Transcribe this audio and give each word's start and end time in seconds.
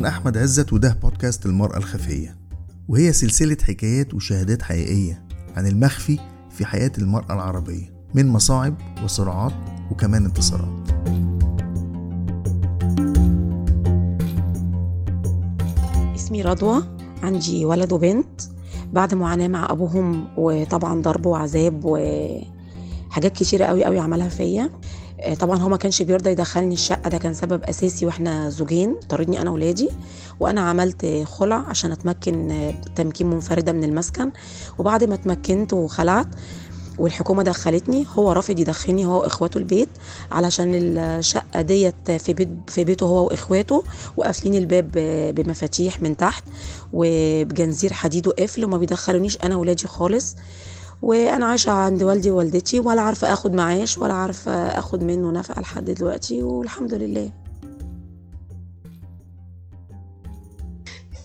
أنا 0.00 0.08
أحمد 0.08 0.38
عزت 0.38 0.72
وده 0.72 0.98
بودكاست 1.02 1.46
المرأة 1.46 1.76
الخفية 1.76 2.36
وهي 2.88 3.12
سلسلة 3.12 3.56
حكايات 3.62 4.14
وشهادات 4.14 4.62
حقيقية 4.62 5.22
عن 5.56 5.66
المخفي 5.66 6.18
في 6.50 6.64
حياة 6.64 6.92
المرأة 6.98 7.34
العربية 7.34 7.92
من 8.14 8.28
مصاعب 8.28 8.74
وصراعات 9.04 9.52
وكمان 9.90 10.24
انتصارات. 10.24 10.90
اسمي 16.14 16.42
رضوى 16.42 16.82
عندي 17.22 17.64
ولد 17.64 17.92
وبنت. 17.92 18.40
بعد 18.92 19.14
معاناة 19.14 19.48
مع 19.48 19.70
أبوهم 19.70 20.28
وطبعا 20.36 21.02
ضرب 21.02 21.26
وعذاب 21.26 21.80
وحاجات 21.84 23.32
كتيرة 23.32 23.64
قوي 23.64 23.84
قوي 23.84 23.98
عملها 23.98 24.28
فيا. 24.28 24.70
طبعا 25.40 25.58
هو 25.58 25.68
ما 25.68 25.76
كانش 25.76 26.02
بيرضى 26.02 26.30
يدخلني 26.30 26.74
الشقة 26.74 27.10
ده 27.10 27.18
كان 27.18 27.34
سبب 27.34 27.62
أساسي 27.64 28.06
وإحنا 28.06 28.50
زوجين 28.50 28.96
طردني 29.08 29.42
أنا 29.42 29.50
ولادي 29.50 29.88
وأنا 30.40 30.60
عملت 30.60 31.24
خلع 31.24 31.56
عشان 31.56 31.92
أتمكن 31.92 32.50
آه، 32.50 32.74
تمكين 32.96 33.30
منفردة 33.30 33.72
من 33.72 33.84
المسكن. 33.84 34.30
وبعد 34.78 35.04
ما 35.04 35.14
اتمكنت 35.14 35.72
وخلعت 35.72 36.26
والحكومة 36.98 37.42
دخلتني 37.42 38.06
هو 38.14 38.32
رافض 38.32 38.58
يدخلني 38.58 39.06
هو 39.06 39.20
وإخواته 39.20 39.58
البيت 39.58 39.88
علشان 40.32 40.74
الشقة 40.98 41.62
ديت 41.62 42.10
في 42.10 42.32
بيت 42.32 42.48
في 42.68 42.84
بيته 42.84 43.06
هو 43.06 43.26
وإخواته 43.26 43.84
وقافلين 44.16 44.54
الباب 44.54 44.90
بمفاتيح 45.34 46.02
من 46.02 46.16
تحت 46.16 46.44
وبجنزير 46.92 47.92
حديد 47.92 48.26
وقفل 48.26 48.64
وما 48.64 48.78
بيدخلونيش 48.78 49.38
أنا 49.44 49.56
ولادي 49.56 49.86
خالص. 49.86 50.36
وأنا 51.02 51.46
عايشة 51.46 51.70
عند 51.72 52.02
والدي 52.02 52.30
ووالدتي 52.30 52.80
ولا 52.80 53.02
عارفة 53.02 53.32
آخد 53.32 53.54
معاش 53.54 53.98
ولا 53.98 54.12
عارفة 54.14 54.52
آخد 54.52 55.04
منه 55.04 55.30
نفقة 55.32 55.60
لحد 55.60 55.84
دلوقتي 55.84 56.42
والحمد 56.42 56.94
لله. 56.94 57.30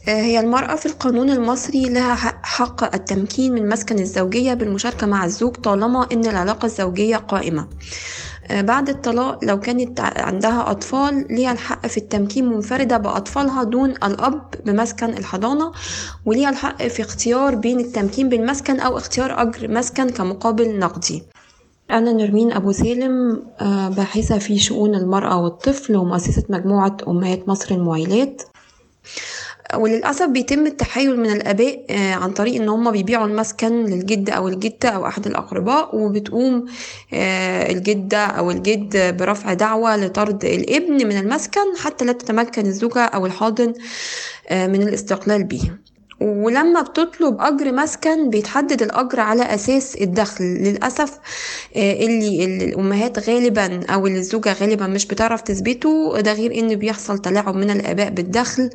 هي 0.07 0.39
المرأة 0.39 0.75
في 0.75 0.85
القانون 0.85 1.29
المصري 1.29 1.89
لها 1.89 2.15
حق 2.43 2.95
التمكين 2.95 3.53
من 3.53 3.69
مسكن 3.69 3.99
الزوجية 3.99 4.53
بالمشاركة 4.53 5.07
مع 5.07 5.25
الزوج 5.25 5.55
طالما 5.55 6.07
إن 6.11 6.25
العلاقة 6.25 6.65
الزوجية 6.65 7.17
قائمة. 7.17 7.67
بعد 8.51 8.89
الطلاق 8.89 9.43
لو 9.43 9.59
كانت 9.59 9.99
عندها 9.99 10.71
أطفال 10.71 11.27
ليها 11.29 11.51
الحق 11.51 11.87
في 11.87 11.97
التمكين 11.97 12.49
منفردة 12.49 12.97
بأطفالها 12.97 13.63
دون 13.63 13.89
الأب 13.89 14.41
بمسكن 14.65 15.09
الحضانة 15.09 15.71
وليها 16.25 16.49
الحق 16.49 16.83
في 16.87 17.01
اختيار 17.01 17.55
بين 17.55 17.79
التمكين 17.79 18.29
بالمسكن 18.29 18.79
أو 18.79 18.97
اختيار 18.97 19.41
أجر 19.41 19.67
مسكن 19.71 20.09
كمقابل 20.09 20.79
نقدي. 20.79 21.23
أنا 21.91 22.13
نرمين 22.13 22.51
أبو 22.51 22.71
سالم 22.71 23.43
باحثة 23.97 24.37
في 24.37 24.59
شؤون 24.59 24.95
المرأة 24.95 25.41
والطفل 25.43 25.95
ومؤسسة 25.95 26.43
مجموعة 26.49 26.97
أمهات 27.07 27.49
مصر 27.49 27.75
المويلات. 27.75 28.41
وللأسف 29.73 30.25
بيتم 30.25 30.65
التحايل 30.65 31.19
من 31.19 31.31
الآباء 31.31 31.85
آه، 31.89 32.13
عن 32.13 32.31
طريق 32.31 32.61
إن 32.61 32.69
هم 32.69 32.91
بيبيعوا 32.91 33.27
المسكن 33.27 33.85
للجد 33.85 34.29
أو 34.29 34.47
الجدة 34.47 34.89
أو 34.89 35.07
أحد 35.07 35.27
الأقرباء 35.27 35.95
وبتقوم 35.95 36.65
آه، 37.13 37.71
الجدة 37.71 38.25
أو 38.25 38.51
الجد 38.51 39.17
برفع 39.17 39.53
دعوى 39.53 39.95
لطرد 39.95 40.45
الابن 40.45 41.07
من 41.07 41.17
المسكن 41.17 41.77
حتى 41.77 42.05
لا 42.05 42.11
تتمكن 42.11 42.65
الزوجة 42.65 42.99
أو 43.05 43.25
الحاضن 43.25 43.73
آه، 44.49 44.67
من 44.67 44.81
الاستقلال 44.81 45.43
به 45.43 45.61
ولما 46.21 46.81
بتطلب 46.81 47.37
أجر 47.41 47.71
مسكن 47.71 48.29
بيتحدد 48.29 48.81
الأجر 48.81 49.19
على 49.19 49.43
أساس 49.43 49.95
الدخل. 49.95 50.43
للأسف 50.43 51.19
اللي 51.75 52.45
الأمهات 52.45 53.29
غالبا 53.29 53.85
أو 53.89 54.07
اللي 54.07 54.17
الزوجة 54.19 54.53
غالبا 54.53 54.87
مش 54.87 55.05
بتعرف 55.05 55.41
تثبته 55.41 56.19
ده 56.21 56.33
غير 56.33 56.59
إن 56.59 56.75
بيحصل 56.75 57.19
تلاعب 57.19 57.55
من 57.55 57.69
الآباء 57.69 58.09
بالدخل. 58.09 58.69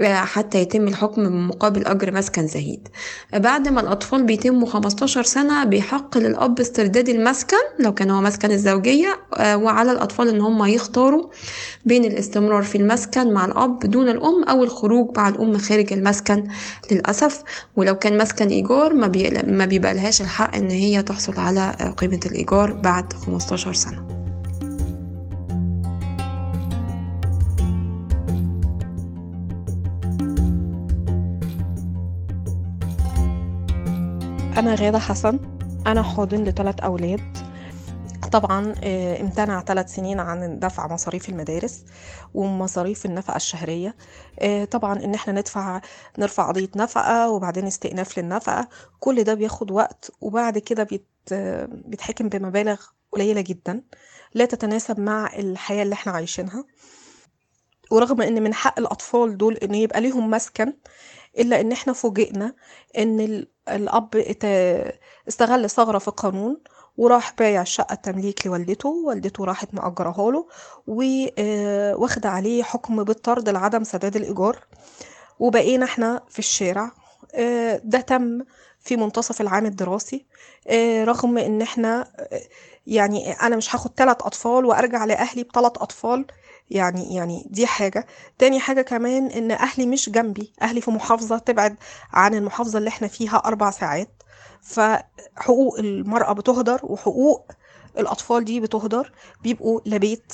حتى 0.00 0.58
يتم 0.58 0.88
الحكم 0.88 1.28
بمقابل 1.28 1.86
أجر 1.86 2.12
مسكن 2.14 2.46
زهيد. 2.46 2.88
بعد 3.34 3.68
ما 3.68 3.80
الأطفال 3.80 4.22
بيتموا 4.22 4.68
15 4.68 5.22
سنة 5.22 5.64
بيحق 5.64 6.18
للأب 6.18 6.60
استرداد 6.60 7.08
المسكن 7.08 7.56
لو 7.78 7.94
كان 7.94 8.10
هو 8.10 8.20
مسكن 8.20 8.50
الزوجية 8.50 9.20
آه، 9.36 9.56
وعلى 9.56 9.92
الأطفال 9.92 10.28
إن 10.28 10.40
هم 10.40 10.64
يختاروا 10.64 11.28
بين 11.84 12.04
الاستمرار 12.04 12.62
في 12.62 12.78
المسكن 12.78 13.32
مع 13.32 13.44
الأب 13.44 13.78
دون 13.78 14.08
الأم 14.08 14.44
أو 14.44 14.64
الخروج 14.64 15.16
مع 15.16 15.28
الأم 15.28 15.58
خارج 15.58 15.92
المسكن 15.92 16.48
للأسف. 16.90 17.42
ولو 17.76 17.94
كان 17.94 18.18
مسكن 18.18 18.48
إيجار 18.48 18.94
ما 19.46 19.66
بيبقى 19.66 19.94
لهاش 19.94 20.20
الحق 20.20 20.56
إن 20.56 20.70
هي 20.70 21.02
تحصل 21.02 21.40
على 21.40 21.94
قيمة 21.96 22.20
الإيجار 22.26 22.72
بعد 22.72 23.12
15 23.12 23.72
سنة. 23.72 24.21
أنا 34.58 34.74
غادة 34.74 34.98
حسن. 34.98 35.38
أنا 35.86 36.02
حاضن 36.02 36.44
لثلاث 36.44 36.80
أولاد. 36.80 37.38
طبعا 38.32 38.74
آه، 38.84 39.20
امتنع 39.20 39.62
ثلاث 39.62 39.94
سنين 39.94 40.20
عن 40.20 40.58
دفع 40.58 40.86
مصاريف 40.92 41.28
المدارس 41.28 41.84
ومصاريف 42.34 43.06
النفقة 43.06 43.36
الشهرية. 43.36 43.96
آه، 44.40 44.64
طبعا 44.64 45.04
إن 45.04 45.14
إحنا 45.14 45.32
ندفع 45.32 45.80
نرفع 46.18 46.48
قضية 46.48 46.68
نفقة 46.76 47.30
وبعدين 47.30 47.66
استئناف 47.66 48.18
للنفقة. 48.18 48.68
كل 49.00 49.24
ده 49.24 49.34
بياخد 49.34 49.70
وقت 49.70 50.10
وبعد 50.20 50.58
كده 50.58 50.82
بيت 50.82 51.08
بيتحكم 51.86 52.28
بمبالغ 52.28 52.80
قليلة 53.12 53.40
جدا 53.40 53.82
لا 54.34 54.44
تتناسب 54.44 55.00
مع 55.00 55.30
الحياة 55.36 55.82
اللي 55.82 55.92
إحنا 55.92 56.12
عايشينها. 56.12 56.64
ورغم 57.90 58.22
إن 58.22 58.42
من 58.42 58.54
حق 58.54 58.78
الأطفال 58.78 59.36
دول 59.36 59.54
إن 59.56 59.74
يبقى 59.74 60.00
ليهم 60.00 60.30
مسكن 60.30 60.72
إلا 61.38 61.60
إن 61.60 61.72
إحنا 61.72 61.92
فوجئنا 61.92 62.54
إن 62.98 63.44
الأب 63.68 64.08
استغل 65.28 65.70
ثغرة 65.70 65.98
في 65.98 66.08
القانون 66.08 66.56
وراح 66.96 67.34
بايع 67.38 67.62
الشقة 67.62 67.92
التمليك 67.92 68.46
لوالدته 68.46 68.88
والدته 68.88 69.44
راحت 69.44 69.74
مأجرها 69.74 70.30
له 70.30 70.46
وواخد 70.86 72.26
عليه 72.26 72.62
حكم 72.62 73.04
بالطرد 73.04 73.48
لعدم 73.48 73.84
سداد 73.84 74.16
الإيجار. 74.16 74.64
وبقينا 75.38 75.84
إحنا 75.84 76.20
في 76.28 76.38
الشارع 76.38 76.90
ده 77.84 78.00
تم 78.00 78.44
في 78.80 78.96
منتصف 78.96 79.40
العام 79.40 79.66
الدراسي. 79.66 80.26
رغم 81.04 81.38
إن 81.38 81.62
إحنا 81.62 82.08
يعني 82.86 83.32
أنا 83.32 83.56
مش 83.56 83.74
هاخد 83.74 83.90
ثلاث 83.96 84.16
أطفال 84.20 84.64
وأرجع 84.64 85.04
لأهلي 85.04 85.42
بثلاث 85.42 85.72
أطفال 85.76 86.26
يعني 86.70 87.14
يعني 87.14 87.46
دي 87.50 87.66
حاجة. 87.66 88.06
تاني 88.38 88.60
حاجة 88.60 88.82
كمان 88.82 89.26
إن 89.26 89.50
أهلي 89.50 89.86
مش 89.86 90.10
جنبي 90.10 90.52
أهلي 90.62 90.80
في 90.80 90.90
محافظة 90.90 91.38
تبعد 91.38 91.76
عن 92.12 92.34
المحافظة 92.34 92.78
اللي 92.78 92.88
إحنا 92.88 93.08
فيها 93.08 93.36
أربع 93.36 93.70
ساعات. 93.70 94.08
فحقوق 94.62 95.78
المرأة 95.78 96.32
بتهدر 96.32 96.80
وحقوق 96.82 97.52
الأطفال 97.98 98.44
دي 98.44 98.60
بتهدر 98.60 99.12
بيبقوا 99.42 99.80
لا 99.84 99.96
بيت 99.96 100.32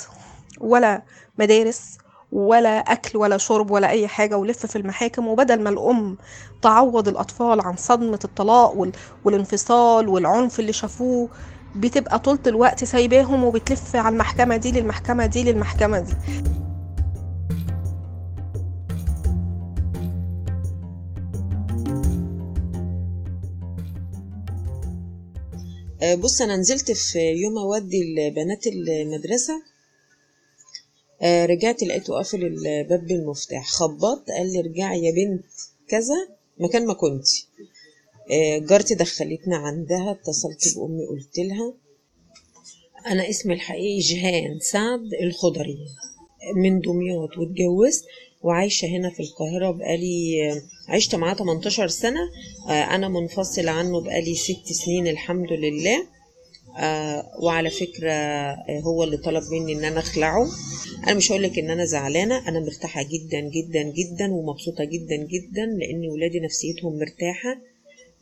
ولا 0.59 1.03
مدارس 1.39 1.97
ولا 2.31 2.69
أكل 2.79 3.17
ولا 3.17 3.37
شرب 3.37 3.71
ولا 3.71 3.89
أي 3.89 4.07
حاجة 4.07 4.37
ولف 4.37 4.65
في 4.65 4.75
المحاكم 4.75 5.27
وبدل 5.27 5.61
ما 5.61 5.69
الأم 5.69 6.17
تعوض 6.61 7.07
الأطفال 7.07 7.61
عن 7.61 7.75
صدمة 7.75 8.19
الطلاق 8.23 8.91
والانفصال 9.25 10.07
والعنف 10.07 10.59
اللي 10.59 10.73
شافوه 10.73 11.29
بتبقى 11.75 12.19
طول 12.19 12.39
الوقت 12.47 12.83
سايباهم 12.83 13.43
وبتلف 13.43 13.95
على 13.95 14.13
المحكمة 14.13 14.57
دي 14.57 14.71
للمحكمة 14.71 15.25
دي 15.25 15.43
للمحكمة 15.51 15.99
دي. 15.99 16.13
آه، 26.01 26.15
بص 26.15 26.41
أنا 26.41 26.55
نزلت 26.57 26.91
في 26.91 27.19
يوم 27.19 27.57
أودي 27.57 28.01
البنات 28.01 28.67
المدرسة. 28.67 29.53
آه، 31.21 31.45
رجعت 31.45 31.83
لقيته 31.83 32.13
قافل 32.13 32.43
الباب 32.45 33.07
بالمفتاح 33.07 33.67
خبطت 33.67 34.31
قال 34.31 34.53
لي 34.53 34.59
ارجعي 34.59 35.03
يا 35.03 35.11
بنت 35.11 35.45
كذا 35.87 36.27
مكان 36.57 36.85
ما 36.85 36.93
كنتي. 36.93 37.47
آه، 38.31 38.57
جارتي 38.57 38.95
دخلتنا 38.95 39.57
عندها 39.57 40.11
اتصلت 40.11 40.75
بأمي 40.75 41.05
قلت 41.05 41.39
لها 41.39 41.73
أنا 43.07 43.29
اسمي 43.29 43.53
الحقيقي 43.53 43.99
جهان 43.99 44.59
سعد 44.59 45.13
الخضري 45.23 45.77
من 46.55 46.79
دمياط 46.79 47.37
واتجوزت 47.37 48.05
وعايشة 48.41 48.85
هنا 48.87 49.09
في 49.09 49.19
القاهرة 49.19 49.71
بقالي 49.71 50.37
عشت 50.87 51.15
معاه 51.15 51.33
18 51.33 51.87
سنة. 51.87 52.19
آه، 52.69 52.71
أنا 52.95 53.07
منفصلة 53.07 53.71
عنه 53.71 54.01
بقالي 54.01 54.35
ست 54.35 54.73
سنين 54.85 55.07
الحمد 55.07 55.51
لله. 55.51 56.07
آه، 56.79 57.31
وعلى 57.43 57.69
فكرة 57.69 58.11
آه، 58.11 58.79
هو 58.85 59.03
اللي 59.03 59.17
طلب 59.17 59.43
مني 59.51 59.73
إن 59.73 59.83
أنا 59.85 59.99
أخلعه. 59.99 60.47
أنا 61.03 61.13
مش 61.13 61.31
هقولك 61.31 61.59
إن 61.59 61.69
أنا 61.69 61.85
زعلانة 61.85 62.47
أنا 62.49 62.59
مرتاحة 62.59 63.03
جدا 63.03 63.39
جدا 63.39 63.83
جدا 63.83 64.33
ومبسوطة 64.33 64.83
جدا 64.83 65.15
جدا 65.15 65.65
لأن 65.65 66.09
ولادي 66.09 66.39
نفسيتهم 66.39 66.99
مرتاحة 66.99 67.61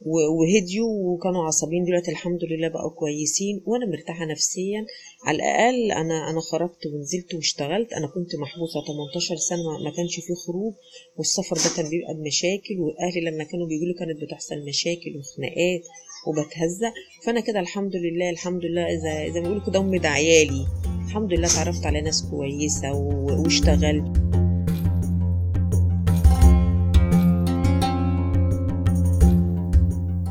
وهديوا 0.05 0.89
وكانوا 1.13 1.43
عصبيين. 1.43 1.85
دلوقتي 1.85 2.11
الحمد 2.11 2.39
لله 2.43 2.67
بقوا 2.67 2.89
كويسين 2.89 3.61
وأنا 3.65 3.85
مرتاحة 3.85 4.25
نفسيا. 4.25 4.85
على 5.23 5.35
الأقل 5.35 5.91
أنا 5.91 6.29
أنا 6.29 6.41
خرجت 6.41 6.85
ونزلت 6.93 7.33
واشتغلت. 7.33 7.93
أنا 7.93 8.07
كنت 8.07 8.35
محبوسة 8.35 8.85
18 8.87 9.35
سنة 9.35 9.63
ما- 9.83 9.91
كانش 9.95 10.15
فيه 10.15 10.33
خروج 10.47 10.73
والسفر 11.17 11.55
ده 11.55 11.75
كان 11.75 11.89
بيبقى 11.89 12.13
بمشاكل. 12.13 12.79
وأهلي 12.79 13.21
لما 13.21 13.43
كانوا 13.43 13.67
لي 13.67 13.93
كانت 13.99 14.21
بتحصل 14.21 14.55
مشاكل 14.67 15.17
وخناقات 15.17 15.83
وبتهزق. 16.27 16.93
فأنا 17.25 17.39
كده 17.39 17.59
الحمد 17.59 17.95
لله 17.95 18.29
الحمد 18.29 18.61
لله 18.65 18.81
إذا 18.81 19.33
زي 19.33 19.41
ما 19.41 19.47
بيقولوا 19.47 19.65
كده 19.65 19.79
أمي 19.79 19.99
ده 19.99 20.09
عيالي 20.09 20.67
الحمد 21.05 21.33
لله 21.33 21.47
اتعرفت 21.47 21.85
على 21.85 22.01
ناس 22.01 22.25
كويسة 22.31 22.91
واشتغلت 22.93 24.27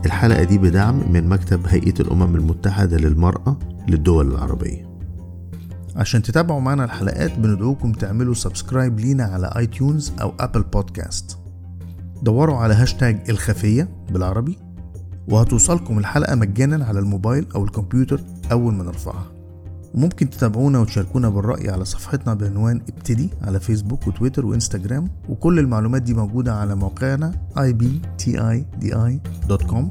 الحلقة 0.07 0.45
دي 0.45 0.59
بدعم 0.59 1.13
من 1.13 1.29
مكتب 1.29 1.67
هيئة 1.67 2.01
الأمم 2.01 2.37
المتحدة 2.37 2.97
للمرأة 2.97 3.59
للدول 3.89 4.33
العربية. 4.33 4.87
عشان 5.97 6.23
تتابعوا 6.23 6.61
معنا 6.61 6.85
الحلقات 6.85 7.39
بندعوكم 7.39 7.93
تعملوا 7.93 8.35
subscribe 8.35 9.01
لينا 9.01 9.25
على 9.25 9.53
iTunes 9.57 10.13
أو 10.21 10.33
Apple 10.41 10.63
Podcast. 10.63 11.39
دوروا 12.23 12.57
على 12.57 12.75
هاشتاج 12.75 13.31
الخفية 13.31 13.89
بالعربي. 14.11 14.59
وهتوصلكم 15.29 15.99
الحلقة 15.99 16.35
مجانا 16.35 16.85
على 16.85 16.99
الموبايل 16.99 17.47
أو 17.55 17.65
الكمبيوتر 17.65 18.21
أول 18.53 18.75
ما 18.75 18.85
نرفعها. 18.85 19.27
وممكن 19.95 20.31
تتابعونا 20.31 20.79
وتشاركونا 20.79 21.29
بالرأي 21.29 21.71
على 21.71 21.85
صفحتنا 21.85 22.35
بعنوان 22.35 22.81
ابتدي 22.89 23.31
على 23.43 23.61
فيسبوك 23.61 24.07
وتويتر 24.07 24.47
وإنستجرام 24.47 25.09
وكل 25.29 25.59
المعلومات 25.59 26.03
دي 26.03 26.15
موجودة 26.15 26.55
على 26.55 26.75
موقعنا 26.75 27.33
ibtidi.com 28.47 29.85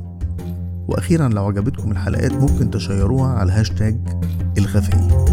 وأخيرا 0.88 1.28
لو 1.28 1.46
عجبتكم 1.46 1.92
الحلقات 1.92 2.32
ممكن 2.32 2.72
تشيروها 2.72 3.30
على 3.34 3.52
هاشتاج 3.52 3.98
الخفية 4.58 5.26